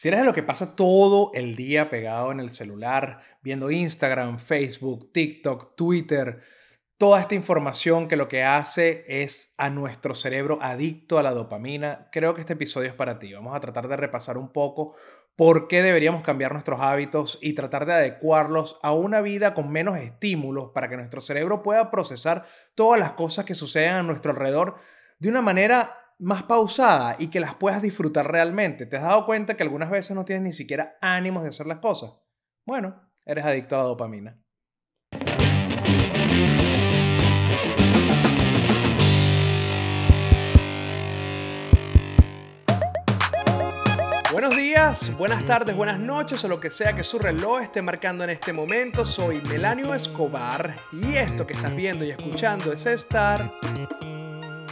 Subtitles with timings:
[0.00, 4.38] Si eres de lo que pasa todo el día pegado en el celular, viendo Instagram,
[4.38, 6.40] Facebook, TikTok, Twitter,
[6.96, 12.08] toda esta información que lo que hace es a nuestro cerebro adicto a la dopamina,
[12.12, 13.34] creo que este episodio es para ti.
[13.34, 14.94] Vamos a tratar de repasar un poco
[15.36, 19.98] por qué deberíamos cambiar nuestros hábitos y tratar de adecuarlos a una vida con menos
[19.98, 24.76] estímulos para que nuestro cerebro pueda procesar todas las cosas que suceden a nuestro alrededor
[25.18, 28.86] de una manera más pausada y que las puedas disfrutar realmente.
[28.86, 31.78] ¿Te has dado cuenta que algunas veces no tienes ni siquiera ánimos de hacer las
[31.78, 32.12] cosas?
[32.66, 34.38] Bueno, eres adicto a la dopamina.
[44.30, 48.24] Buenos días, buenas tardes, buenas noches o lo que sea que su reloj esté marcando
[48.24, 49.04] en este momento.
[49.04, 53.52] Soy Melanio Escobar y esto que estás viendo y escuchando es estar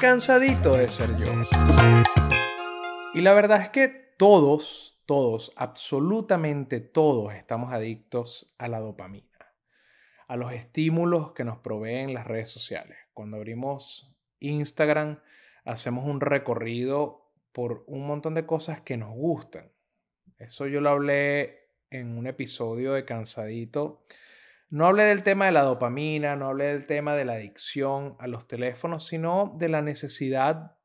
[0.01, 1.27] cansadito de ser yo.
[3.15, 9.55] Y la verdad es que todos, todos, absolutamente todos estamos adictos a la dopamina,
[10.29, 12.97] a los estímulos que nos proveen las redes sociales.
[13.13, 15.21] Cuando abrimos Instagram,
[15.65, 19.73] hacemos un recorrido por un montón de cosas que nos gustan.
[20.39, 24.05] Eso yo lo hablé en un episodio de Cansadito
[24.71, 28.27] no hablé del tema de la dopamina, no hablé del tema de la adicción a
[28.27, 30.77] los teléfonos, sino de la necesidad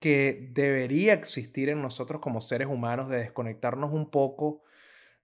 [0.00, 4.62] que debería existir en nosotros como seres humanos de desconectarnos un poco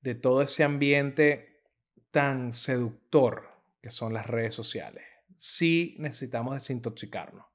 [0.01, 1.63] de todo ese ambiente
[2.11, 3.49] tan seductor
[3.81, 5.05] que son las redes sociales.
[5.37, 7.47] Sí necesitamos desintoxicarnos.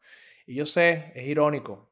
[0.46, 1.92] Y yo sé, es irónico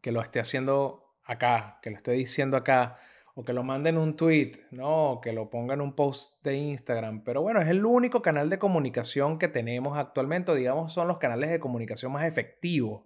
[0.00, 2.98] que lo esté haciendo acá, que lo esté diciendo acá,
[3.34, 5.12] o que lo manden un tweet, ¿no?
[5.12, 7.22] O que lo pongan un post de Instagram.
[7.24, 11.50] Pero bueno, es el único canal de comunicación que tenemos actualmente, digamos, son los canales
[11.50, 13.02] de comunicación más efectivos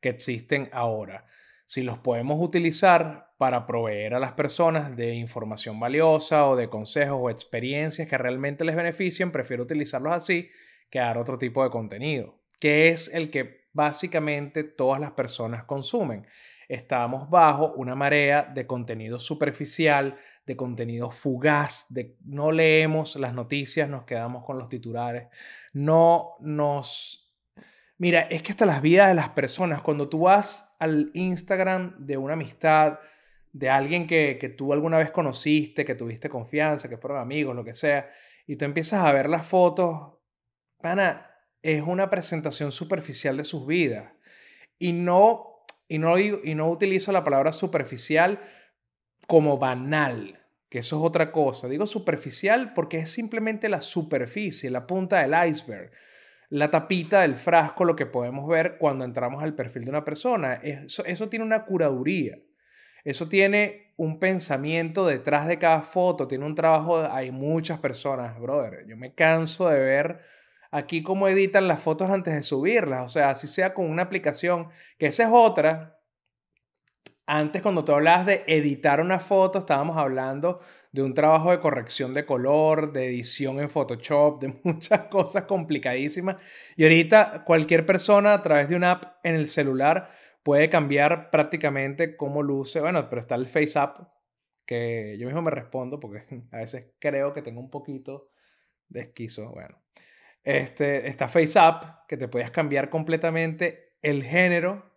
[0.00, 1.26] que existen ahora.
[1.66, 7.18] Si los podemos utilizar para proveer a las personas de información valiosa o de consejos
[7.20, 10.48] o experiencias que realmente les beneficien, prefiero utilizarlos así
[10.90, 16.26] que dar otro tipo de contenido, que es el que básicamente todas las personas consumen
[16.68, 23.88] estamos bajo una marea de contenido superficial, de contenido fugaz, de no leemos las noticias,
[23.88, 25.28] nos quedamos con los titulares,
[25.72, 27.24] no nos...
[27.96, 32.16] Mira, es que hasta las vidas de las personas, cuando tú vas al Instagram de
[32.16, 32.98] una amistad,
[33.52, 37.64] de alguien que, que tú alguna vez conociste, que tuviste confianza, que fueron amigos, lo
[37.64, 38.08] que sea,
[38.46, 40.18] y tú empiezas a ver las fotos,
[40.80, 41.28] pana,
[41.60, 44.12] es una presentación superficial de sus vidas.
[44.78, 45.57] Y no
[45.88, 48.40] y no, y no utilizo la palabra superficial
[49.26, 50.38] como banal,
[50.68, 51.68] que eso es otra cosa.
[51.68, 55.90] Digo superficial porque es simplemente la superficie, la punta del iceberg,
[56.50, 60.54] la tapita del frasco, lo que podemos ver cuando entramos al perfil de una persona.
[60.54, 62.38] Eso, eso tiene una curaduría.
[63.04, 68.86] Eso tiene un pensamiento detrás de cada foto, tiene un trabajo, hay muchas personas, brother.
[68.86, 70.20] Yo me canso de ver
[70.70, 74.68] aquí cómo editan las fotos antes de subirlas, o sea, así sea con una aplicación,
[74.98, 75.98] que esa es otra.
[77.26, 80.60] Antes cuando tú hablabas de editar una foto, estábamos hablando
[80.92, 86.40] de un trabajo de corrección de color, de edición en Photoshop, de muchas cosas complicadísimas.
[86.76, 90.10] Y ahorita cualquier persona a través de una app en el celular
[90.42, 92.80] puede cambiar prácticamente cómo luce.
[92.80, 94.08] Bueno, pero está el Face App,
[94.64, 98.30] que yo mismo me respondo porque a veces creo que tengo un poquito
[98.88, 99.50] de esquizo.
[99.50, 99.82] Bueno,
[100.44, 104.90] este, está FaceApp, que te puedes cambiar completamente el género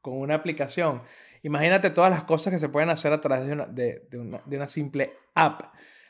[0.00, 1.02] con una aplicación.
[1.42, 4.56] Imagínate todas las cosas que se pueden hacer a través de una, de, una, de
[4.56, 5.62] una simple app.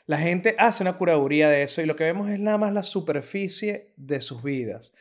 [0.05, 2.83] La gente hace una curaduría de eso y lo que vemos es nada más la
[2.83, 4.93] superficie de sus vidas.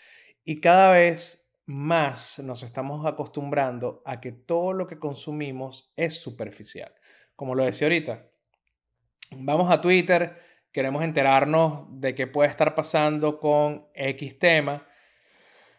[0.44, 6.94] Y cada vez más nos estamos acostumbrando a que todo lo que consumimos es superficial.
[7.36, 8.26] Como lo decía ahorita,
[9.32, 10.40] vamos a Twitter,
[10.72, 14.86] queremos enterarnos de qué puede estar pasando con X tema.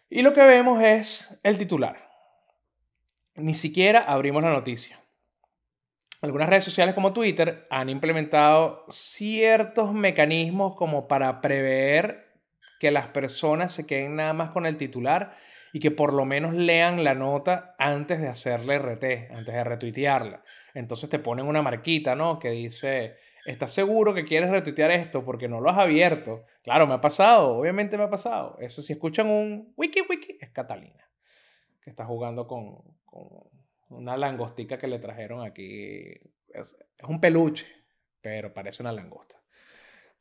[0.09, 2.09] Y lo que vemos es el titular.
[3.35, 4.99] Ni siquiera abrimos la noticia.
[6.21, 12.31] Algunas redes sociales como Twitter han implementado ciertos mecanismos como para prever
[12.79, 15.35] que las personas se queden nada más con el titular
[15.73, 20.43] y que por lo menos lean la nota antes de hacerle RT, antes de retuitearla.
[20.73, 22.39] Entonces te ponen una marquita, ¿no?
[22.39, 26.45] Que dice ¿Estás seguro que quieres retuitear esto porque no lo has abierto?
[26.63, 28.57] Claro, me ha pasado, obviamente me ha pasado.
[28.59, 31.09] Eso si escuchan un wiki wiki, es Catalina,
[31.81, 32.81] que está jugando con,
[33.90, 36.13] una langostica que le trajeron aquí.
[36.53, 37.67] Es, un peluche,
[38.22, 39.35] pero parece una langosta.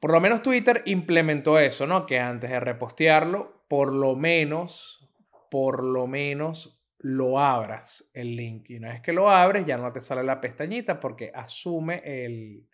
[0.01, 2.07] Por lo menos Twitter implementó eso, ¿no?
[2.07, 5.09] Que antes de repostearlo, por lo menos,
[5.49, 8.71] por lo menos lo abras el link.
[8.71, 12.67] Y una vez que lo abres, ya no te sale la pestañita porque asume el,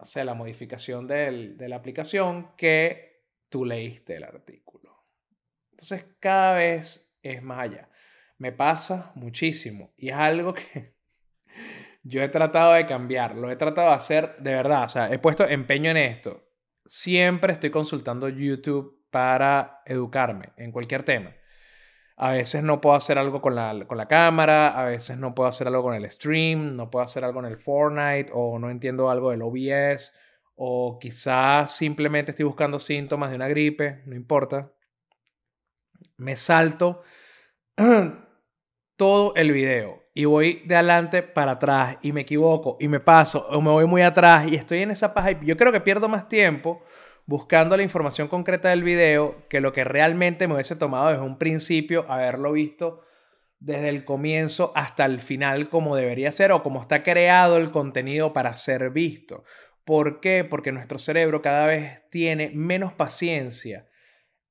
[0.00, 5.04] o sea, la modificación de la aplicación que tú leíste el artículo.
[5.72, 7.88] Entonces, cada vez es más allá.
[8.38, 10.94] Me pasa muchísimo y es algo que
[12.02, 15.18] yo he tratado de cambiar, lo he tratado de hacer de verdad, o sea, he
[15.18, 16.46] puesto empeño en esto.
[16.86, 21.34] Siempre estoy consultando YouTube para educarme en cualquier tema.
[22.22, 25.48] A veces no puedo hacer algo con la, con la cámara, a veces no puedo
[25.48, 29.08] hacer algo con el stream, no puedo hacer algo en el Fortnite o no entiendo
[29.08, 30.12] algo del OBS
[30.54, 34.70] o quizás simplemente estoy buscando síntomas de una gripe, no importa.
[36.18, 37.00] Me salto
[38.96, 43.46] todo el video y voy de adelante para atrás y me equivoco y me paso
[43.48, 46.06] o me voy muy atrás y estoy en esa paja y yo creo que pierdo
[46.06, 46.82] más tiempo
[47.30, 51.38] buscando la información concreta del video que lo que realmente me hubiese tomado desde un
[51.38, 53.04] principio haberlo visto
[53.60, 58.32] desde el comienzo hasta el final como debería ser o como está creado el contenido
[58.32, 59.44] para ser visto.
[59.84, 60.42] ¿Por qué?
[60.42, 63.86] Porque nuestro cerebro cada vez tiene menos paciencia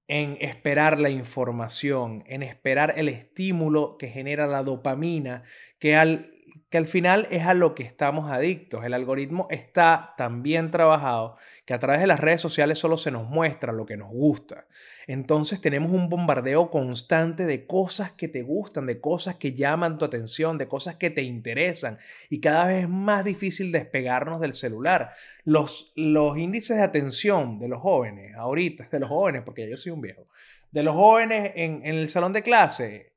[0.08, 5.44] en esperar la información, en esperar el estímulo que genera la dopamina,
[5.80, 6.32] que al
[6.70, 8.86] que al final es a lo que estamos adictos.
[8.86, 11.36] El algoritmo está tan bien trabajado
[11.66, 14.68] que a través de las redes sociales solo se nos muestra lo que nos gusta.
[15.08, 20.06] Entonces tenemos un bombardeo constante de cosas que te gustan, de cosas que llaman tu
[20.06, 21.98] atención, de cosas que te interesan
[22.30, 25.14] y cada vez es más difícil despegarnos del celular.
[25.44, 29.92] Los, los índices de atención de los jóvenes, ahorita, de los jóvenes, porque yo soy
[29.92, 30.28] un viejo,
[30.70, 33.14] de los jóvenes en, en el salón de clase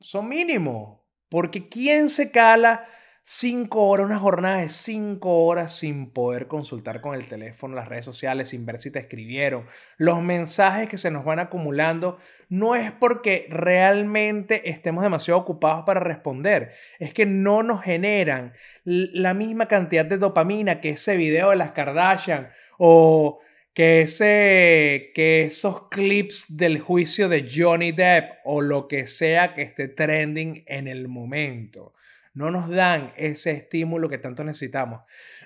[0.00, 0.97] son mínimos
[1.28, 2.86] porque ¿quién se cala
[3.22, 8.06] cinco horas, una jornada de cinco horas sin poder consultar con el teléfono, las redes
[8.06, 9.66] sociales, sin ver si te escribieron?
[9.98, 16.00] Los mensajes que se nos van acumulando no es porque realmente estemos demasiado ocupados para
[16.00, 18.54] responder, es que no nos generan
[18.84, 22.48] la misma cantidad de dopamina que ese video de las Kardashian
[22.78, 23.40] o
[23.78, 29.62] que, ese, que esos clips del juicio de Johnny Depp o lo que sea que
[29.62, 31.94] esté trending en el momento
[32.34, 35.02] no nos dan ese estímulo que tanto necesitamos.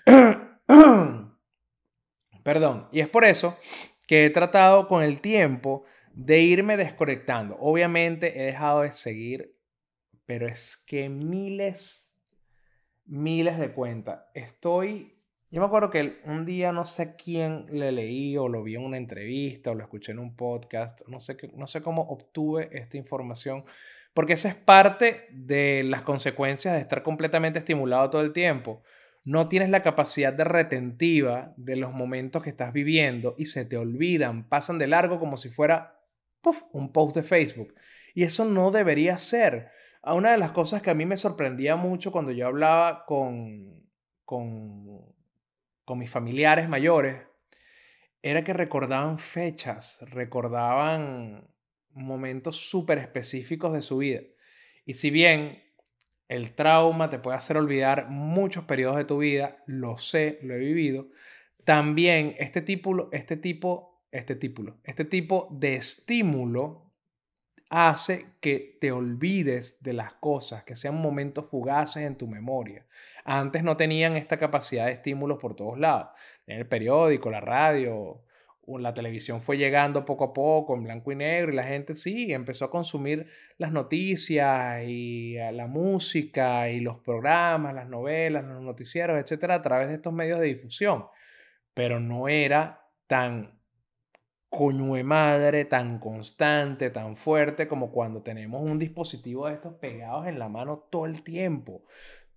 [2.42, 2.88] Perdón.
[2.90, 3.58] Y es por eso
[4.06, 7.58] que he tratado con el tiempo de irme desconectando.
[7.60, 9.58] Obviamente he dejado de seguir,
[10.24, 12.18] pero es que miles,
[13.04, 14.22] miles de cuentas.
[14.32, 15.21] Estoy
[15.52, 18.84] yo me acuerdo que un día no sé quién le leí o lo vi en
[18.84, 22.96] una entrevista o lo escuché en un podcast, no sé, no sé cómo obtuve esta
[22.96, 23.62] información,
[24.14, 28.82] porque esa es parte de las consecuencias de estar completamente estimulado todo el tiempo.
[29.24, 33.76] No tienes la capacidad de retentiva de los momentos que estás viviendo y se te
[33.76, 36.00] olvidan, pasan de largo como si fuera
[36.72, 37.74] un post de Facebook.
[38.14, 39.68] Y eso no debería ser.
[40.02, 43.86] Una de las cosas que a mí me sorprendía mucho cuando yo hablaba con,
[44.24, 45.12] con
[45.84, 47.22] con mis familiares mayores
[48.22, 51.48] era que recordaban fechas, recordaban
[51.90, 54.20] momentos súper específicos de su vida.
[54.84, 55.62] Y si bien
[56.28, 60.58] el trauma te puede hacer olvidar muchos periodos de tu vida, lo sé, lo he
[60.58, 61.08] vivido,
[61.64, 66.91] también este tipo, este tipo, este tipo, este tipo de estímulo
[67.74, 72.84] hace que te olvides de las cosas, que sean momentos fugaces en tu memoria.
[73.24, 76.08] Antes no tenían esta capacidad de estímulos por todos lados.
[76.46, 78.20] En el periódico, la radio,
[78.66, 82.30] la televisión fue llegando poco a poco en blanco y negro y la gente sí
[82.30, 83.26] empezó a consumir
[83.56, 89.88] las noticias y la música y los programas, las novelas, los noticieros, etcétera, a través
[89.88, 91.06] de estos medios de difusión.
[91.72, 93.61] Pero no era tan
[94.52, 100.38] coño madre tan constante, tan fuerte como cuando tenemos un dispositivo de estos pegados en
[100.38, 101.84] la mano todo el tiempo.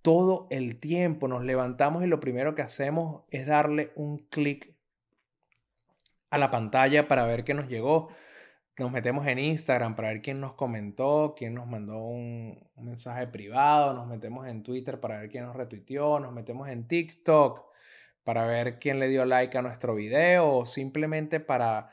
[0.00, 4.74] Todo el tiempo nos levantamos y lo primero que hacemos es darle un clic
[6.30, 8.08] a la pantalla para ver qué nos llegó.
[8.78, 13.26] Nos metemos en Instagram para ver quién nos comentó, quién nos mandó un, un mensaje
[13.26, 17.66] privado, nos metemos en Twitter para ver quién nos retuiteó, nos metemos en TikTok
[18.24, 21.90] para ver quién le dio like a nuestro video o simplemente para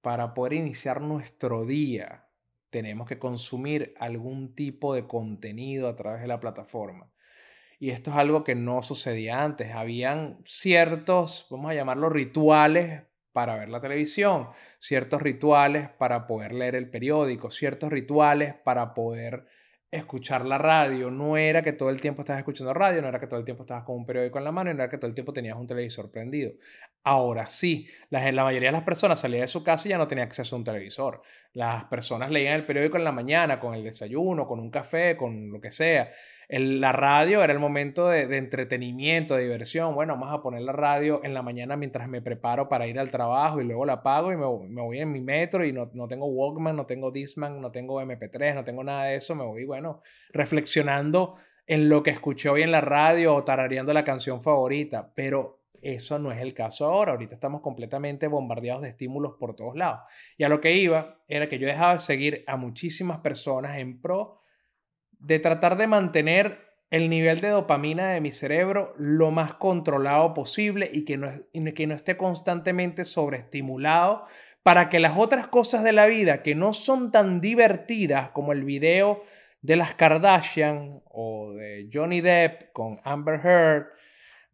[0.00, 2.26] para poder iniciar nuestro día,
[2.70, 7.10] tenemos que consumir algún tipo de contenido a través de la plataforma.
[7.78, 9.72] Y esto es algo que no sucedía antes.
[9.72, 13.02] Habían ciertos, vamos a llamarlos rituales
[13.32, 14.48] para ver la televisión,
[14.80, 19.46] ciertos rituales para poder leer el periódico, ciertos rituales para poder
[19.90, 21.10] escuchar la radio.
[21.10, 23.62] No era que todo el tiempo estabas escuchando radio, no era que todo el tiempo
[23.62, 25.66] estabas con un periódico en la mano, no era que todo el tiempo tenías un
[25.66, 26.52] televisor prendido.
[27.04, 30.08] Ahora sí, la, la mayoría de las personas salía de su casa y ya no
[30.08, 31.22] tenía acceso a un televisor.
[31.52, 35.50] Las personas leían el periódico en la mañana, con el desayuno, con un café, con
[35.50, 36.10] lo que sea
[36.48, 39.94] la radio era el momento de, entretenimiento, de diversión.
[39.94, 43.10] Bueno, vamos a poner la radio en la mañana mientras me preparo para ir al
[43.10, 44.46] trabajo y luego la apago y me,
[44.80, 48.54] voy en mi metro y no, no, tengo Walkman, no tengo Disman, no tengo MP3,
[48.54, 49.34] no tengo nada de eso.
[49.34, 50.00] Me voy, bueno,
[50.32, 51.34] reflexionando
[51.66, 55.12] en lo que escuché hoy en la radio o tarareando la canción favorita.
[55.14, 57.12] Pero eso no es el caso ahora.
[57.12, 60.00] Ahorita estamos completamente bombardeados de estímulos por todos lados.
[60.36, 64.00] Y a lo que iba era que yo dejaba de seguir a muchísimas personas en
[64.00, 64.42] pro
[65.18, 70.88] de tratar de mantener el nivel de dopamina de mi cerebro lo más controlado posible
[70.92, 71.30] y que no,
[71.74, 74.24] que no esté constantemente sobreestimulado
[74.62, 78.64] para que las otras cosas de la vida que no son tan divertidas como el
[78.64, 79.22] video
[79.60, 83.97] de las Kardashian o de Johnny Depp con Amber Heard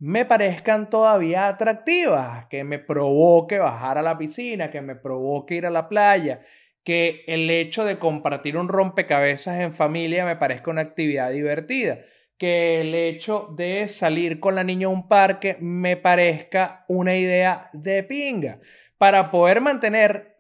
[0.05, 5.65] me parezcan todavía atractivas, que me provoque bajar a la piscina, que me provoque ir
[5.65, 6.43] a la playa,
[6.83, 12.01] que el hecho de compartir un rompecabezas en familia me parezca una actividad divertida,
[12.37, 17.71] que el hecho de salir con la niña a un parque me parezca una idea
[17.73, 18.61] de pinga,
[18.99, 20.37] para poder mantener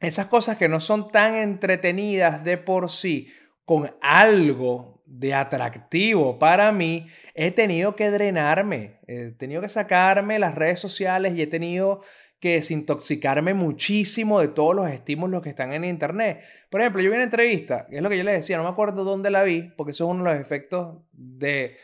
[0.00, 3.28] esas cosas que no son tan entretenidas de por sí
[3.64, 10.54] con algo de atractivo para mí, he tenido que drenarme, he tenido que sacarme las
[10.54, 12.02] redes sociales y he tenido
[12.40, 16.42] que desintoxicarme muchísimo de todos los estímulos que están en internet.
[16.70, 19.04] Por ejemplo, yo vi una entrevista, es lo que yo les decía, no me acuerdo
[19.04, 21.76] dónde la vi, porque eso es uno de los efectos de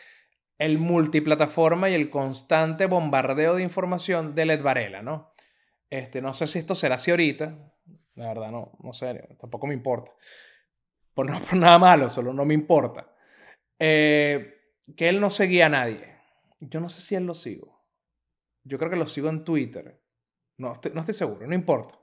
[0.59, 5.33] el multiplataforma y el constante bombardeo de información de Led Varela, ¿no?
[5.91, 7.59] Este, no sé si esto será así ahorita,
[8.15, 10.13] la verdad no, no sé, tampoco me importa.
[11.15, 13.12] Por, no, por nada malo, solo no me importa.
[13.79, 14.55] Eh,
[14.97, 16.17] que él no seguía a nadie.
[16.61, 17.85] Yo no sé si él lo sigo.
[18.65, 20.01] Yo creo que lo sigo en Twitter.
[20.59, 21.99] No estoy, no estoy seguro, no importa.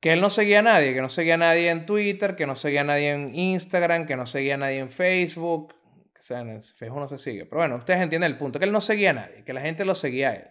[0.00, 2.56] Que él no seguía a nadie, que no seguía a nadie en Twitter, que no
[2.56, 5.74] seguía a nadie en Instagram, que no seguía a nadie en Facebook.
[6.14, 7.44] Que sea, en Facebook no se sigue.
[7.46, 9.84] Pero bueno, ustedes entienden el punto, que él no seguía a nadie, que la gente
[9.84, 10.48] lo seguía a él.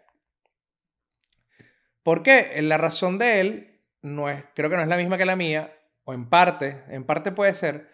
[2.04, 2.62] ¿Por qué?
[2.62, 5.74] La razón de él no es, creo que no es la misma que la mía,
[6.04, 7.90] o en parte, en parte puede ser,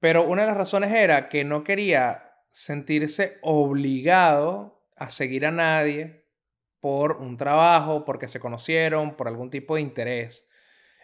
[0.00, 6.24] pero una de las razones era que no quería sentirse obligado a seguir a nadie
[6.80, 10.48] por un trabajo, porque se conocieron, por algún tipo de interés.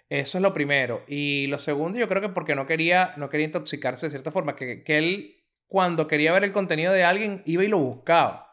[0.08, 1.04] Eso es lo primero.
[1.08, 4.54] Y lo segundo, yo creo que porque no quería, no quería intoxicarse de cierta forma,
[4.56, 5.36] que, él
[5.66, 8.52] cuando quería ver el contenido de alguien iba y lo buscaba.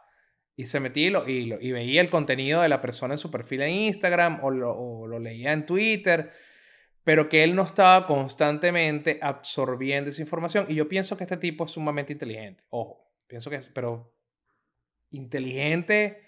[0.56, 1.10] Y se metía y,
[1.46, 4.76] lo, y, veía el contenido de la persona en su perfil en Instagram o lo,
[4.76, 6.32] o lo leía en Twitter,
[7.04, 10.66] pero que él no estaba constantemente absorbiendo esa información.
[10.70, 12.64] Y yo pienso que este tipo es sumamente inteligente.
[12.70, 14.14] Ojo, pienso que es, pero
[15.10, 16.24] inteligente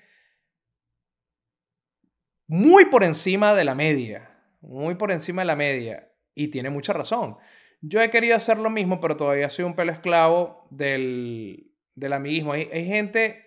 [2.48, 4.30] muy por encima de la media,
[4.62, 6.10] muy por encima de la media.
[6.36, 7.38] Y tiene mucha razón.
[7.82, 12.54] Yo he querido hacer lo mismo, pero todavía soy un pelo esclavo del, del amiguismo.
[12.54, 13.46] Hay, hay, gente,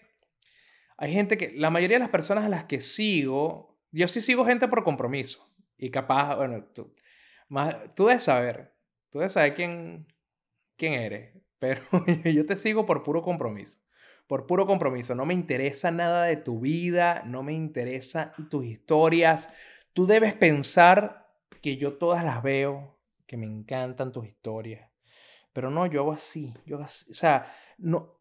[0.96, 4.44] hay gente que, la mayoría de las personas a las que sigo, yo sí sigo
[4.44, 5.44] gente por compromiso.
[5.78, 6.92] Y capaz, bueno, tú,
[7.94, 8.74] tú debes saber,
[9.10, 10.06] tú debes saber quién,
[10.76, 11.82] quién eres, pero
[12.24, 13.80] yo te sigo por puro compromiso
[14.26, 15.14] por puro compromiso.
[15.14, 19.48] No me interesa nada de tu vida, no me interesan tus historias.
[19.92, 21.28] Tú debes pensar
[21.62, 24.90] que yo todas las veo, que me encantan tus historias.
[25.52, 28.20] Pero no, yo hago así, yo O sea, no,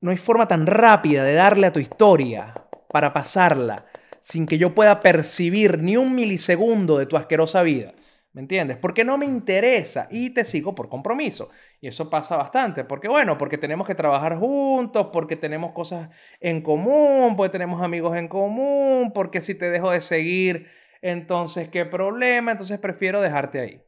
[0.00, 2.54] no hay forma tan rápida de darle a tu historia
[2.88, 3.86] para pasarla
[4.20, 7.94] sin que yo pueda percibir ni un milisegundo de tu asquerosa vida.
[8.32, 8.78] ¿Me entiendes?
[8.78, 11.50] Porque no me interesa y te sigo por compromiso.
[11.80, 16.08] Y eso pasa bastante, porque bueno, porque tenemos que trabajar juntos, porque tenemos cosas
[16.40, 20.68] en común, porque tenemos amigos en común, porque si te dejo de seguir,
[21.02, 23.82] entonces qué problema, entonces prefiero dejarte ahí.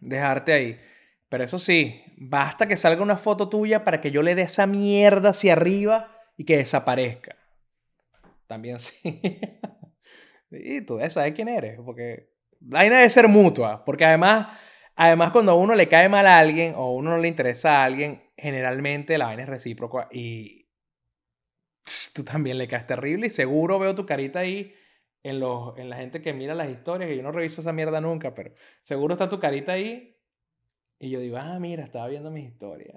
[0.00, 0.80] Dejarte ahí.
[1.28, 4.68] Pero eso sí, basta que salga una foto tuya para que yo le dé esa
[4.68, 7.34] mierda hacia arriba y que desaparezca.
[8.46, 9.20] También sí.
[10.52, 12.35] y tú sabes quién eres, porque
[12.68, 14.48] vaina debe ser mutua, porque además,
[14.94, 17.80] además cuando a uno le cae mal a alguien o a uno no le interesa
[17.80, 20.68] a alguien, generalmente la vaina es recíproca y
[22.14, 24.74] tú también le caes terrible y seguro veo tu carita ahí
[25.22, 28.00] en, los, en la gente que mira las historias, que yo no reviso esa mierda
[28.00, 30.16] nunca, pero seguro está tu carita ahí
[30.98, 32.96] y yo digo, ah, mira, estaba viendo mis historias.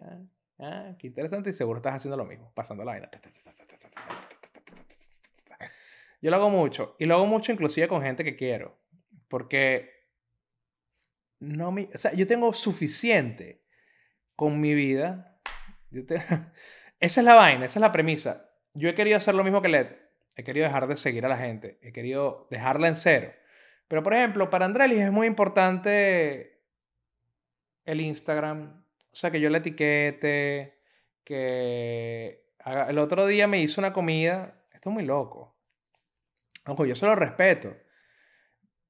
[0.58, 3.10] Ah, qué interesante y seguro estás haciendo lo mismo, pasando la vaina.
[6.22, 8.78] Yo lo hago mucho y lo hago mucho inclusive con gente que quiero.
[9.30, 10.00] Porque
[11.40, 13.64] no me, o sea, yo tengo suficiente
[14.36, 15.40] con mi vida.
[15.92, 18.52] esa es la vaina, esa es la premisa.
[18.74, 19.96] Yo he querido hacer lo mismo que Led.
[20.36, 21.80] He querido dejar de seguir a la gente.
[21.82, 23.34] He querido dejarla en cero.
[23.88, 26.62] Pero, por ejemplo, para Andrelis es muy importante
[27.86, 28.86] el Instagram.
[29.12, 30.80] O sea, que yo le etiquete,
[31.24, 32.46] que
[32.88, 34.64] el otro día me hizo una comida.
[34.72, 35.58] Esto es muy loco.
[36.68, 37.76] Ojo, yo se lo respeto.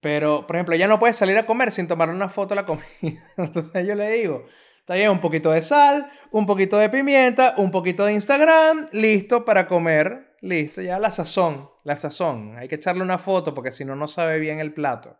[0.01, 2.65] Pero, por ejemplo, ella no puede salir a comer sin tomar una foto de la
[2.65, 2.85] comida.
[3.37, 4.45] Entonces yo le digo,
[4.79, 9.43] está bien, un poquito de sal, un poquito de pimienta, un poquito de Instagram, listo
[9.43, 12.57] para comer, listo, ya la sazón, la sazón.
[12.57, 15.17] Hay que echarle una foto porque si no, no sabe bien el plato.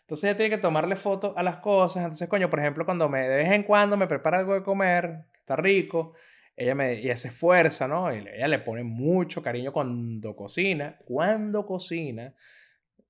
[0.00, 2.02] Entonces ella tiene que tomarle foto a las cosas.
[2.02, 5.24] Entonces, coño, por ejemplo, cuando me, de vez en cuando me prepara algo de comer,
[5.38, 6.12] está rico,
[6.56, 8.14] ella, me, ella se esfuerza, ¿no?
[8.14, 10.98] Y ella le pone mucho cariño cuando cocina.
[11.06, 12.34] Cuando cocina,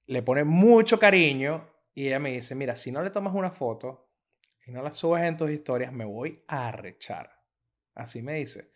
[0.06, 4.10] le pone mucho cariño y ella me dice, mira, si no le tomas una foto
[4.66, 7.30] y no la subes en tus historias, me voy a arrechar.
[7.94, 8.72] Así me dice.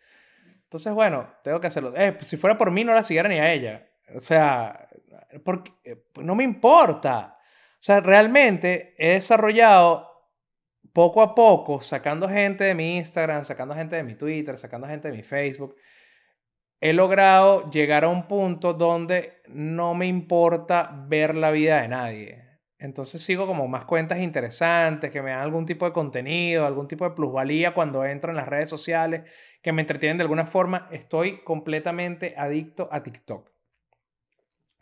[0.63, 1.93] Entonces, bueno, tengo que hacerlo.
[1.95, 3.89] Eh, pues, si fuera por mí, no la siguiera ni a ella.
[4.15, 4.87] O sea,
[5.43, 7.37] porque, eh, no me importa.
[7.73, 10.09] O sea, realmente he desarrollado
[10.93, 15.09] poco a poco, sacando gente de mi Instagram, sacando gente de mi Twitter, sacando gente
[15.09, 15.75] de mi Facebook,
[16.81, 22.49] he logrado llegar a un punto donde no me importa ver la vida de nadie.
[22.77, 27.03] Entonces sigo como más cuentas interesantes, que me dan algún tipo de contenido, algún tipo
[27.03, 29.29] de plusvalía cuando entro en las redes sociales,
[29.61, 30.87] que me entretienen de alguna forma.
[30.91, 33.51] Estoy completamente adicto a TikTok.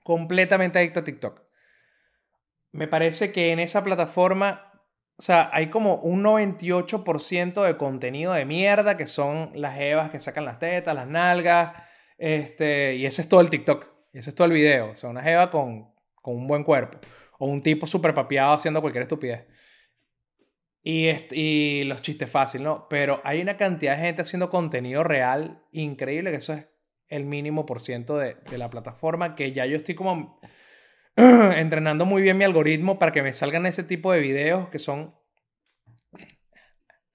[0.03, 1.41] Completamente adicto a TikTok.
[2.71, 4.71] Me parece que en esa plataforma,
[5.17, 10.19] o sea, hay como un 98% de contenido de mierda, que son las evas que
[10.19, 11.73] sacan las tetas, las nalgas,
[12.17, 13.85] este, y ese es todo el TikTok.
[14.13, 14.91] Ese es todo el video.
[14.91, 16.99] O sea, una jeva con, con un buen cuerpo.
[17.39, 19.45] O un tipo súper papiado haciendo cualquier estupidez.
[20.81, 22.87] Y, y los chistes fáciles, ¿no?
[22.89, 26.71] Pero hay una cantidad de gente haciendo contenido real increíble, que eso es
[27.09, 30.39] el mínimo por ciento de, de la plataforma, que ya yo estoy como
[31.15, 35.13] entrenando muy bien mi algoritmo para que me salgan ese tipo de videos que son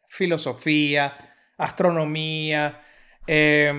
[0.09, 2.83] filosofía, astronomía,
[3.27, 3.73] eh,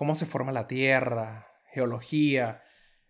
[0.00, 2.62] cómo se forma la Tierra, geología.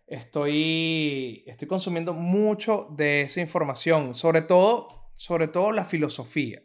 [0.07, 6.61] Estoy, estoy consumiendo mucho de esa información, sobre todo, sobre todo la filosofía.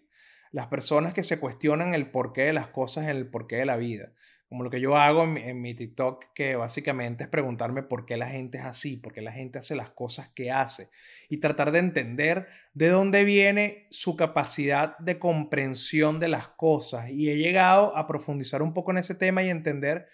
[0.51, 4.15] Las personas que se cuestionan el porqué de las cosas, el porqué de la vida
[4.57, 8.31] como lo que yo hago en mi, TikTok, que básicamente es preguntarme por qué la
[8.31, 10.89] gente es así, por qué la gente hace las cosas que hace
[11.29, 17.11] y tratar de entender de dónde viene su capacidad de comprensión de las cosas.
[17.11, 20.09] Y he llegado a profundizar un poco en ese tema y entender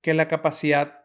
[0.00, 1.04] que la capacidad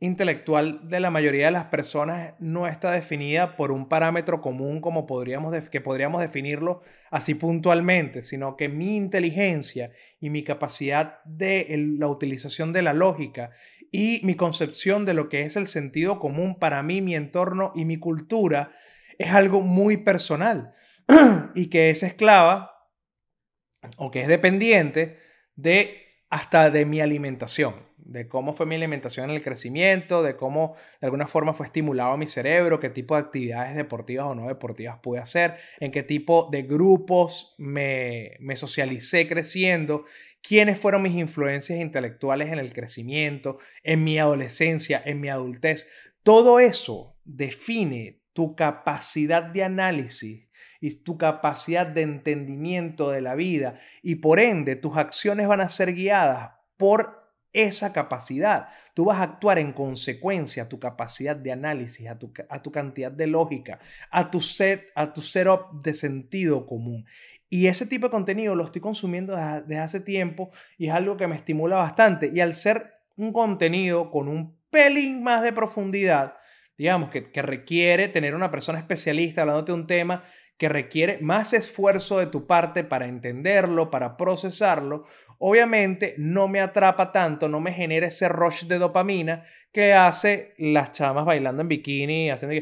[0.00, 5.06] intelectual de la mayoría de las personas no está definida por un parámetro común como
[5.06, 11.66] podríamos que podríamos definirlo así puntualmente, sino que mi inteligencia y mi capacidad de
[11.98, 13.50] la utilización de la lógica
[13.90, 17.84] y mi concepción de lo que es el sentido común para mí, mi entorno y
[17.84, 18.72] mi cultura
[19.18, 20.74] es algo muy personal
[21.56, 22.86] y que es esclava
[23.96, 25.18] o que es dependiente
[25.56, 30.76] de hasta de mi alimentación de cómo fue mi alimentación en el crecimiento, de cómo
[31.00, 34.98] de alguna forma fue estimulado mi cerebro, qué tipo de actividades deportivas o no deportivas
[35.00, 40.06] pude hacer, en qué tipo de grupos me, me socialicé creciendo,
[40.40, 45.86] quiénes fueron mis influencias intelectuales en el crecimiento, en mi adolescencia, en mi adultez.
[46.22, 50.48] Todo eso define tu capacidad de análisis
[50.80, 55.68] y tu capacidad de entendimiento de la vida y por ende tus acciones van a
[55.68, 58.68] ser guiadas por esa capacidad.
[58.94, 62.70] Tú vas a actuar en consecuencia a tu capacidad de análisis, a tu, a tu
[62.70, 63.78] cantidad de lógica,
[64.10, 67.06] a tu, set, a tu setup de sentido común.
[67.50, 71.26] Y ese tipo de contenido lo estoy consumiendo desde, hace tiempo y es algo que
[71.26, 72.30] me estimula bastante.
[72.34, 76.34] Y al ser un contenido con un pelín más de profundidad,
[76.76, 80.24] digamos, que, que requiere tener una persona especialista hablándote de un tema
[80.58, 85.06] que requiere más esfuerzo de tu parte para entenderlo, para procesarlo,
[85.38, 90.92] obviamente no me atrapa tanto, no me genera ese rush de dopamina que hace las
[90.92, 92.56] chamas bailando en bikini, haciendo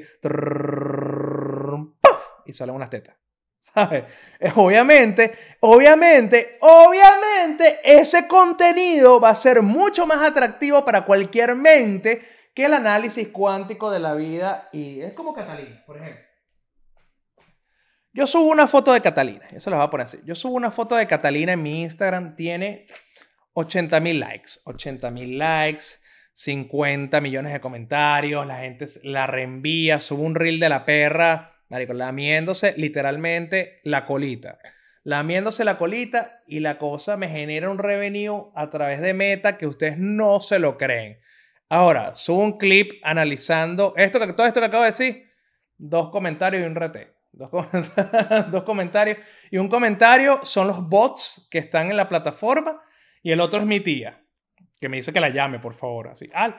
[2.44, 3.16] y salen unas tetas.
[3.58, 4.04] ¿Sabes?
[4.54, 12.22] Obviamente, obviamente, obviamente, ese contenido va a ser mucho más atractivo para cualquier mente
[12.54, 14.68] que el análisis cuántico de la vida.
[14.72, 16.25] Y es como Catalina, por ejemplo.
[18.16, 20.18] Yo subo una foto de Catalina, eso lo voy a poner así.
[20.24, 22.86] Yo subo una foto de Catalina en mi Instagram, tiene
[23.52, 25.84] 80 mil likes, 80 mil likes,
[26.32, 31.92] 50 millones de comentarios, la gente la reenvía, subo un reel de la perra marico,
[31.92, 34.58] lamiéndose literalmente la colita.
[35.04, 39.66] Lamiéndose la colita y la cosa me genera un revenue a través de Meta que
[39.66, 41.20] ustedes no se lo creen.
[41.68, 45.26] Ahora, subo un clip analizando esto todo esto que acabo de decir.
[45.76, 47.15] Dos comentarios y un RT.
[47.36, 47.50] Dos,
[48.50, 49.18] dos comentarios.
[49.50, 52.82] Y un comentario son los bots que están en la plataforma.
[53.22, 54.24] Y el otro es mi tía,
[54.80, 56.08] que me dice que la llame, por favor.
[56.08, 56.58] Así, Al,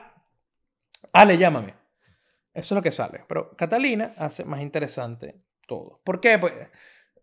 [1.12, 1.74] Ale, llámame.
[2.54, 3.24] Eso es lo que sale.
[3.28, 6.00] Pero Catalina hace más interesante todo.
[6.04, 6.38] ¿Por qué?
[6.38, 6.52] Pues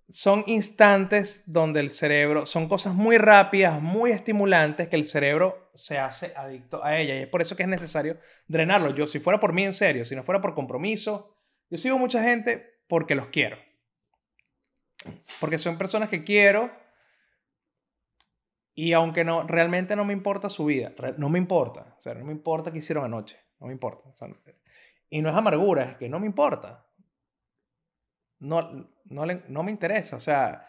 [0.10, 5.98] son instantes donde el cerebro, son cosas muy rápidas, muy estimulantes, que el cerebro se
[5.98, 7.16] hace adicto a ella.
[7.16, 8.94] Y es por eso que es necesario drenarlo.
[8.94, 11.38] Yo, si fuera por mí en serio, si no fuera por compromiso,
[11.70, 13.58] yo sigo mucha gente porque los quiero.
[15.40, 16.72] Porque son personas que quiero
[18.74, 22.26] y aunque no, realmente no me importa su vida, no me importa, o sea, no
[22.26, 24.10] me importa qué hicieron anoche, no me importa.
[25.10, 26.86] y no es amargura, es que no me importa.
[28.40, 30.68] No, no, no me interesa, o sea,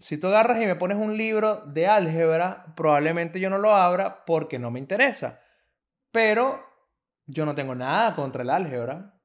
[0.00, 4.24] si tú agarras y me pones un libro de álgebra, probablemente yo no lo abra
[4.24, 5.42] porque no me interesa.
[6.10, 6.64] Pero
[7.26, 9.19] yo no tengo nada contra el álgebra.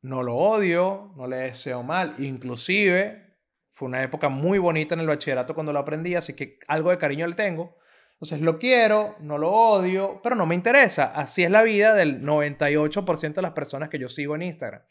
[0.00, 2.14] No lo odio, no le deseo mal.
[2.18, 3.36] Inclusive,
[3.72, 6.98] fue una época muy bonita en el bachillerato cuando lo aprendí, así que algo de
[6.98, 7.78] cariño le tengo.
[8.12, 11.12] Entonces lo quiero, no lo odio, pero no me interesa.
[11.14, 14.82] Así es la vida del 98% de las personas que yo sigo en Instagram.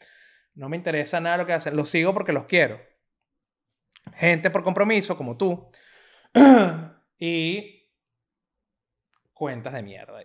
[0.54, 1.76] No me interesa nada lo que hacen.
[1.76, 2.80] Los sigo porque los quiero.
[4.14, 5.70] Gente por compromiso, como tú.
[7.18, 7.92] y
[9.34, 10.20] cuentas de mierda.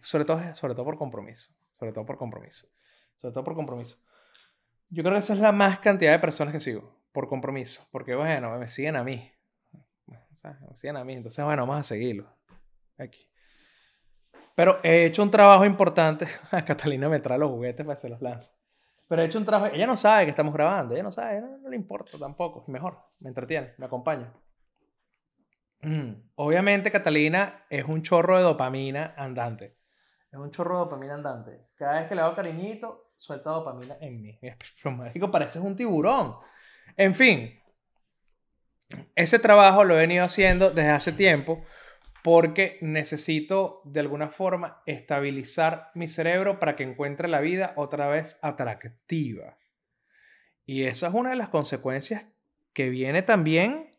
[0.00, 1.52] Sobre todo, sobre todo por compromiso.
[1.74, 2.66] Sobre todo por compromiso.
[3.18, 3.96] Sobre todo por compromiso.
[4.90, 6.96] Yo creo que esa es la más cantidad de personas que sigo.
[7.12, 7.86] Por compromiso.
[7.92, 9.30] Porque, bueno, me siguen a mí.
[10.06, 11.14] me siguen a mí.
[11.14, 12.26] Entonces, bueno, vamos a seguirlo.
[12.96, 13.28] Aquí.
[14.54, 16.26] Pero he hecho un trabajo importante.
[16.66, 18.50] Catalina me trae los juguetes para que se los lanzo.
[19.08, 19.74] Pero he hecho un trabajo.
[19.74, 20.94] Ella no sabe que estamos grabando.
[20.94, 21.40] Ella no sabe.
[21.40, 22.64] No, le importa tampoco.
[22.68, 22.98] Mejor.
[23.20, 23.74] Me entretiene.
[23.78, 24.32] Me acompaña.
[25.82, 26.12] Mm.
[26.36, 29.76] Obviamente, Catalina es un chorro de dopamina andante.
[30.30, 31.68] Es un chorro de dopamina andante.
[31.74, 34.38] Cada vez que le hago cariñito, suelta dopamina en mí.
[35.30, 36.36] Pareces un tiburón.
[36.96, 37.60] En fin,
[39.14, 41.62] ese trabajo lo he venido haciendo desde hace tiempo
[42.22, 48.38] porque necesito de alguna forma estabilizar mi cerebro para que encuentre la vida otra vez
[48.42, 49.58] atractiva.
[50.64, 52.26] Y esa es una de las consecuencias
[52.72, 53.96] que viene también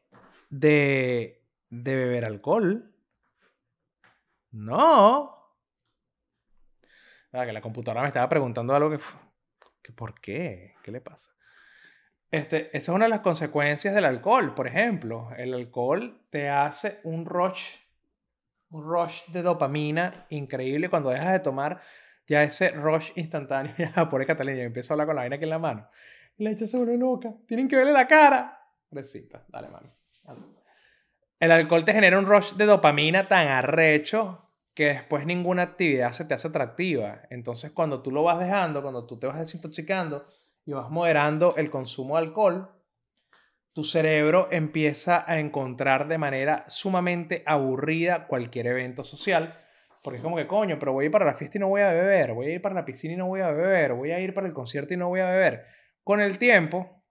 [0.50, 2.94] de, de beber alcohol.
[4.52, 5.39] No,
[7.32, 9.00] Que la computadora me estaba preguntando algo que,
[9.84, 10.76] que ¿por qué?
[10.84, 11.32] ¿Qué le pasa?
[12.32, 15.30] Este, esa es una de las consecuencias del alcohol, por ejemplo.
[15.38, 17.76] El alcohol te hace un rush,
[18.70, 21.82] un rush de dopamina increíble cuando dejas de tomar
[22.28, 23.74] ya ese rush instantáneo.
[23.78, 25.88] Ya, por Catalina, yo empiezo a hablar con la vaina aquí en la mano.
[26.38, 27.34] La se una loca.
[27.48, 28.60] Tienen que verle la cara.
[28.92, 29.94] Recita, dale mano.
[31.40, 34.49] El alcohol te genera un rush de dopamina tan arrecho
[34.80, 37.24] que después ninguna actividad se te hace atractiva.
[37.30, 40.26] Entonces, cuando tú lo vas dejando, cuando tú te vas desintoxicando
[40.66, 42.72] y vas moderando el consumo de alcohol,
[43.74, 49.60] tu cerebro empieza a encontrar de manera sumamente aburrida cualquier evento social.
[50.02, 51.82] Porque es como que, coño, pero voy a ir para la fiesta y no voy
[51.82, 54.20] a beber, voy a ir para la piscina y no voy a beber, voy a
[54.22, 55.66] ir para el concierto y no voy a beber.
[56.06, 57.04] Con el tiempo,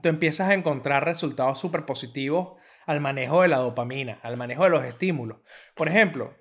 [0.00, 2.58] tú empiezas a encontrar resultados súper positivos
[2.88, 5.40] al manejo de la dopamina, al manejo de los estímulos.
[5.74, 6.34] Por ejemplo,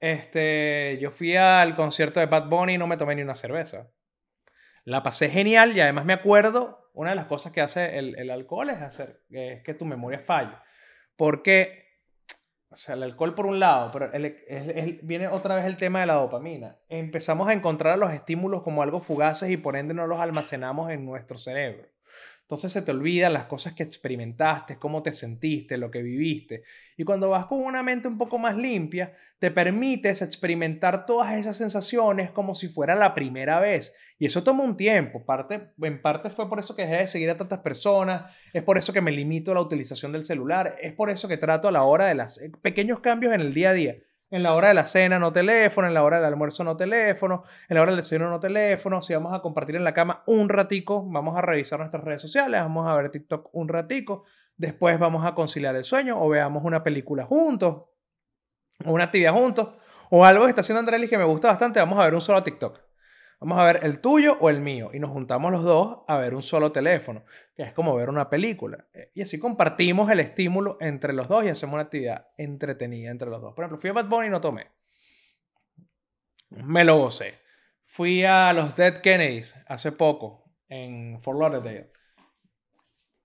[0.00, 3.92] este, yo fui al concierto de Bad Bunny y no me tomé ni una cerveza.
[4.82, 8.70] La pasé genial y además me acuerdo, una de las cosas que hace el, alcohol
[8.70, 10.56] es hacer que tu memoria falle.
[11.14, 11.86] Porque,
[12.70, 14.10] o sea, el alcohol por un lado, pero
[15.02, 16.76] viene otra vez el tema de la dopamina.
[16.88, 21.06] Empezamos a encontrar los estímulos como algo fugaces y por ende no los almacenamos en
[21.06, 21.88] nuestro cerebro.
[22.44, 26.62] Entonces se te olvidan las cosas que experimentaste, cómo te sentiste, lo que viviste.
[26.94, 31.56] Y cuando vas con una mente un poco más limpia, te permites experimentar todas esas
[31.56, 33.94] sensaciones como si fuera la primera vez.
[34.18, 35.24] Y eso toma un tiempo.
[35.24, 38.76] Parte, en parte fue por eso que dejé de seguir a tantas personas, es por
[38.76, 41.72] eso que me limito a la utilización del celular, es por eso que trato a
[41.72, 43.96] la hora de los pequeños cambios en el día a día.
[44.34, 47.44] En la hora de la cena no teléfono, en la hora del almuerzo no teléfono,
[47.68, 49.00] en la hora del desayuno no teléfono.
[49.00, 52.60] Si vamos a compartir en la cama un ratico, vamos a revisar nuestras redes sociales,
[52.60, 54.24] vamos a ver TikTok un ratico,
[54.56, 57.84] después vamos a conciliar el sueño o veamos una película juntos,
[58.84, 59.68] o una actividad juntos,
[60.10, 62.42] o algo que está haciendo Andrés que me gusta bastante, vamos a ver un solo
[62.42, 62.83] TikTok.
[63.40, 64.90] Vamos a ver el tuyo o el mío.
[64.92, 68.30] Y nos juntamos los dos a ver un solo teléfono, que es como ver una
[68.30, 68.86] película.
[69.14, 73.40] Y así compartimos el estímulo entre los dos y hacemos una actividad entretenida entre los
[73.40, 73.54] dos.
[73.54, 74.68] Por ejemplo, fui a Bad Bunny y no tomé.
[76.50, 77.34] Me lo gocé.
[77.84, 80.42] Fui a los Dead Kennedys hace poco.
[80.68, 81.90] en Fort Lauderdale.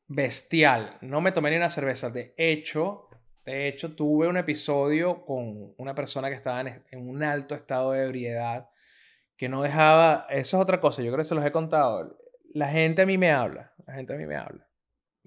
[0.08, 0.98] Bestial.
[1.02, 2.10] No me tomé ni una cerveza.
[2.10, 3.10] De hecho,
[3.50, 8.06] de hecho, tuve un episodio con una persona que estaba en un alto estado de
[8.06, 8.70] ebriedad
[9.40, 10.28] que no dejaba.
[10.30, 11.02] Eso es otra cosa.
[11.02, 12.20] Yo creo que se los he contado.
[12.54, 13.72] La gente a mí me habla.
[13.88, 14.68] La gente a mí me habla.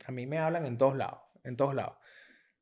[0.04, 1.20] A mí me hablan en todos lados.
[1.44, 1.94] En todos lados.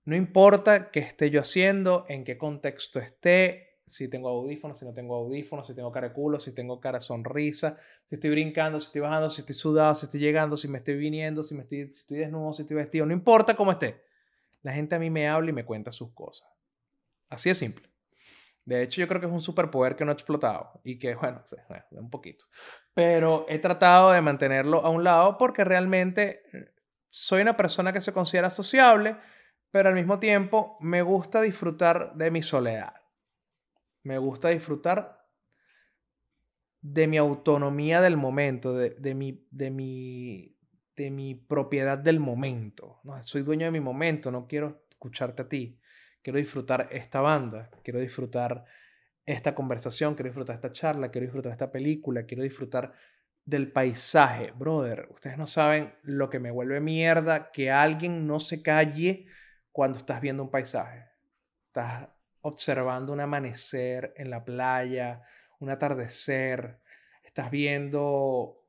[0.05, 4.95] No importa qué esté yo haciendo, en qué contexto esté, si tengo audífonos, si no
[4.95, 7.77] tengo audífonos, si tengo cara de culo, si tengo cara de sonrisa,
[8.09, 10.97] si estoy brincando, si estoy bajando, si estoy sudado, si estoy llegando, si me estoy
[10.97, 14.05] viniendo, si, me estoy, si estoy desnudo, si estoy vestido, no importa cómo esté.
[14.63, 16.49] La gente a mí me habla y me cuenta sus cosas.
[17.29, 17.91] Así de simple.
[18.71, 21.43] De hecho, yo creo que es un superpoder que no he explotado y que, bueno,
[21.91, 22.45] un poquito.
[22.95, 26.73] Pero he tratado de mantenerlo a un lado porque realmente eh,
[27.09, 29.17] soy una persona que se considera sociable,
[29.73, 32.95] pero al mismo tiempo me gusta disfrutar de mi soledad.
[34.05, 35.27] Me gusta disfrutar
[36.81, 39.15] de mi autonomía del momento, de,
[41.03, 43.01] mi, propiedad del momento.
[43.23, 45.80] Soy dueño de mi momento, no quiero escucharte a ti.
[46.23, 48.65] Quiero disfrutar esta banda, quiero disfrutar
[49.25, 52.93] esta conversación, quiero disfrutar esta charla, quiero disfrutar esta película, quiero disfrutar
[53.45, 54.53] del paisaje.
[54.53, 59.27] Brother, ustedes no saben lo que me vuelve mierda que alguien no se calle
[59.73, 61.07] cuando estás viendo un paisaje.
[61.67, 62.09] Estás
[62.43, 65.23] observando un amanecer en la playa,
[65.59, 66.81] un atardecer,
[67.23, 68.67] estás viendo,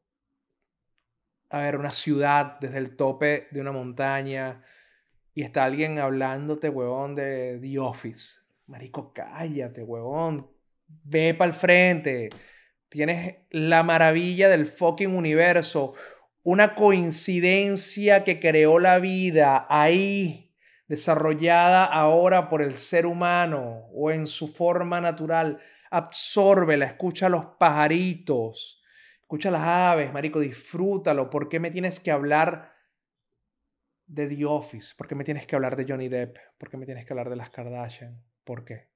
[1.49, 4.63] a ver, una ciudad desde el tope de una montaña
[5.33, 8.39] y está alguien hablándote, huevón, de The Office.
[8.67, 10.47] Marico, cállate, huevón.
[11.03, 12.29] Ve para el frente.
[12.89, 15.93] Tienes la maravilla del fucking universo.
[16.43, 20.51] Una coincidencia que creó la vida ahí
[20.87, 25.59] desarrollada ahora por el ser humano o en su forma natural.
[25.89, 28.83] Absórbela, escucha a los pajaritos,
[29.21, 31.29] escucha a las aves, marico, disfrútalo.
[31.29, 32.70] ¿Por qué me tienes que hablar
[34.11, 34.93] de The Office?
[34.97, 36.37] ¿Por qué me tienes que hablar de Johnny Depp?
[36.57, 38.21] ¿Por qué me tienes que hablar de las Kardashian?
[38.43, 38.89] ¿Por qué?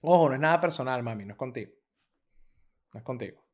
[0.00, 1.72] Ojo, no es nada personal, mami, no es contigo.
[2.94, 3.44] No es contigo.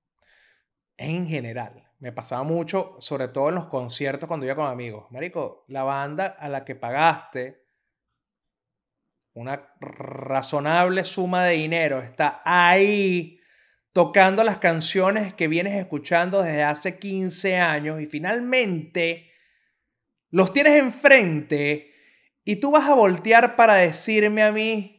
[0.97, 1.83] En general.
[1.99, 5.11] Me pasaba mucho, sobre todo en los conciertos cuando iba con amigos.
[5.11, 7.65] Marico, la banda a la que pagaste
[9.33, 13.41] una razonable suma de dinero está ahí
[13.93, 19.26] tocando las canciones que vienes escuchando desde hace 15 años y finalmente
[20.31, 21.93] los tienes enfrente
[22.45, 24.97] y tú vas a voltear para decirme a mí,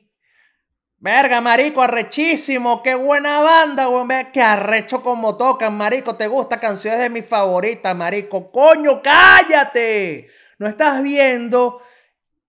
[1.00, 4.10] Verga, marico, arrechísimo, qué buena banda, weón.
[4.34, 6.16] Qué arrecho como tocan, marico.
[6.16, 8.52] ¿Te gusta canciones de mis favoritas, marico?
[8.52, 10.28] Coño, cállate.
[10.58, 11.84] No estás viendo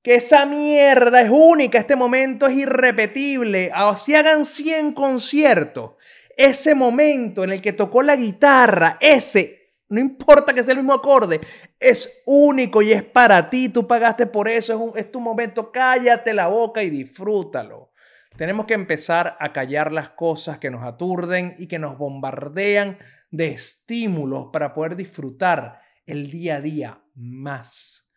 [0.03, 3.71] que esa mierda es única, este momento es irrepetible.
[3.75, 5.93] Así hagan 100 conciertos.
[6.35, 9.58] Ese momento en el que tocó la guitarra, ese,
[9.89, 11.41] no importa que sea el mismo acorde,
[11.81, 13.69] es único y es para ti.
[13.69, 15.73] Tú pagaste por eso, es, es tu momento.
[15.73, 17.93] Cállate la boca y disfrútalo.
[18.37, 22.99] Tenemos que empezar a callar las cosas que nos aturden y que nos bombardean
[23.31, 28.09] de estímulos para poder disfrutar el día a día más.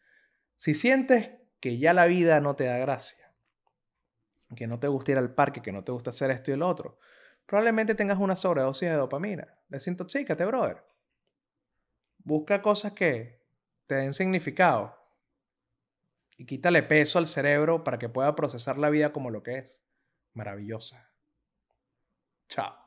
[0.58, 3.34] Si sientes que ya la vida no te da gracia,
[4.56, 6.62] que no te gusta ir al parque, que no te gusta hacer esto y el
[6.62, 7.00] otro,
[7.46, 9.48] probablemente tengas una sobredosis de dopamina.
[9.70, 10.91] Desintoxícate, brother.
[12.24, 13.42] Busca cosas que
[13.88, 14.96] te den significado
[16.38, 19.84] y quítale peso al cerebro para que pueda procesar la vida como lo que es
[20.34, 21.12] maravillosa.
[22.50, 22.81] Chao.